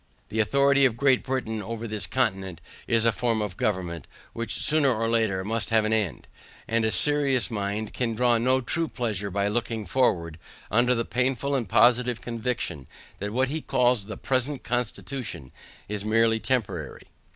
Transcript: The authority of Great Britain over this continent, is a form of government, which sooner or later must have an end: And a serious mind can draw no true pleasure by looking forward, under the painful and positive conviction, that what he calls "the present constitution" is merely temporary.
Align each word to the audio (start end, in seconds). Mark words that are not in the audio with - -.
The 0.29 0.39
authority 0.39 0.83
of 0.83 0.97
Great 0.97 1.21
Britain 1.21 1.61
over 1.61 1.87
this 1.87 2.07
continent, 2.07 2.59
is 2.87 3.05
a 3.05 3.11
form 3.11 3.39
of 3.39 3.55
government, 3.55 4.07
which 4.33 4.55
sooner 4.55 4.91
or 4.91 5.07
later 5.07 5.45
must 5.45 5.69
have 5.69 5.85
an 5.85 5.93
end: 5.93 6.25
And 6.67 6.83
a 6.83 6.89
serious 6.89 7.51
mind 7.51 7.93
can 7.93 8.15
draw 8.15 8.39
no 8.39 8.61
true 8.61 8.87
pleasure 8.87 9.29
by 9.29 9.47
looking 9.47 9.85
forward, 9.85 10.39
under 10.71 10.95
the 10.95 11.05
painful 11.05 11.53
and 11.53 11.69
positive 11.69 12.19
conviction, 12.19 12.87
that 13.19 13.31
what 13.31 13.49
he 13.49 13.61
calls 13.61 14.07
"the 14.07 14.17
present 14.17 14.63
constitution" 14.63 15.51
is 15.87 16.03
merely 16.03 16.39
temporary. 16.39 17.03